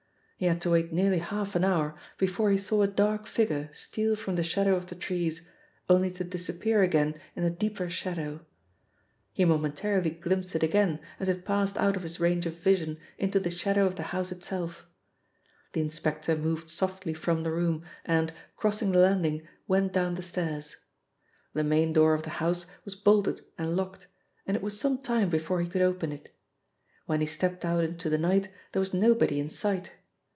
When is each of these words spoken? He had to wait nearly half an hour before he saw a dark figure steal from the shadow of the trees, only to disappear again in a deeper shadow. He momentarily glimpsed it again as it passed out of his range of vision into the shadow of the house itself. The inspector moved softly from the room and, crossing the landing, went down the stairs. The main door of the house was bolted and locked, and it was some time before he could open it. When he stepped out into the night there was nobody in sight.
He 0.41 0.47
had 0.47 0.59
to 0.61 0.71
wait 0.71 0.91
nearly 0.91 1.19
half 1.19 1.53
an 1.55 1.63
hour 1.63 1.93
before 2.17 2.49
he 2.49 2.57
saw 2.57 2.81
a 2.81 2.87
dark 2.87 3.27
figure 3.27 3.69
steal 3.73 4.15
from 4.15 4.37
the 4.37 4.43
shadow 4.43 4.75
of 4.75 4.87
the 4.87 4.95
trees, 4.95 5.47
only 5.87 6.09
to 6.13 6.23
disappear 6.23 6.81
again 6.81 7.13
in 7.35 7.43
a 7.43 7.51
deeper 7.51 7.91
shadow. 7.91 8.43
He 9.33 9.45
momentarily 9.45 10.09
glimpsed 10.09 10.55
it 10.55 10.63
again 10.63 10.99
as 11.19 11.29
it 11.29 11.45
passed 11.45 11.77
out 11.77 11.95
of 11.95 12.01
his 12.01 12.19
range 12.19 12.47
of 12.47 12.57
vision 12.57 12.97
into 13.19 13.39
the 13.39 13.51
shadow 13.51 13.85
of 13.85 13.97
the 13.97 14.01
house 14.17 14.31
itself. 14.31 14.87
The 15.73 15.81
inspector 15.81 16.35
moved 16.35 16.71
softly 16.71 17.13
from 17.13 17.43
the 17.43 17.51
room 17.51 17.83
and, 18.03 18.33
crossing 18.57 18.93
the 18.93 18.97
landing, 18.99 19.47
went 19.67 19.93
down 19.93 20.15
the 20.15 20.23
stairs. 20.23 20.75
The 21.53 21.63
main 21.63 21.93
door 21.93 22.15
of 22.15 22.23
the 22.23 22.31
house 22.41 22.65
was 22.83 22.95
bolted 22.95 23.41
and 23.59 23.75
locked, 23.75 24.07
and 24.47 24.57
it 24.57 24.63
was 24.63 24.79
some 24.79 25.03
time 25.03 25.29
before 25.29 25.61
he 25.61 25.69
could 25.69 25.83
open 25.83 26.11
it. 26.11 26.35
When 27.05 27.21
he 27.21 27.27
stepped 27.27 27.63
out 27.63 27.83
into 27.83 28.09
the 28.09 28.17
night 28.17 28.49
there 28.71 28.79
was 28.79 28.91
nobody 28.91 29.39
in 29.39 29.51
sight. 29.51 29.91